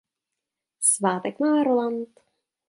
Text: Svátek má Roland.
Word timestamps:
Svátek 0.79 1.39
má 1.39 1.63
Roland. 1.63 2.19